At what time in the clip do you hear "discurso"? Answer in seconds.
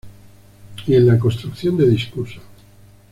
1.87-2.41